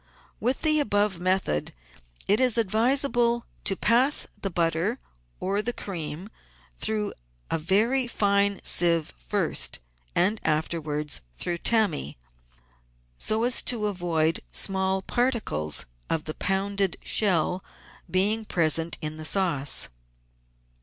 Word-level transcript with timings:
With 0.39 0.63
the 0.63 0.79
above 0.79 1.19
method 1.19 1.75
it 2.27 2.39
is 2.39 2.57
advisable 2.57 3.45
to 3.65 3.75
pass 3.75 4.25
the 4.41 4.49
butter 4.49 4.99
or 5.39 5.61
the 5.61 5.73
cream 5.73 6.31
through 6.79 7.13
a 7.51 7.59
very 7.59 8.07
fine 8.07 8.59
sieve 8.63 9.13
first 9.19 9.77
and 10.15 10.41
afterwards 10.43 11.21
through 11.37 11.59
tammy, 11.59 12.17
so 13.19 13.43
as 13.43 13.61
to 13.61 13.85
avoid 13.85 14.41
small 14.51 15.03
particles 15.03 15.85
of 16.09 16.23
the 16.23 16.33
pounded 16.33 16.97
shell 17.03 17.63
being 18.09 18.43
present 18.43 18.97
in 19.01 19.17
the 19.17 19.23
sauce. 19.25 19.89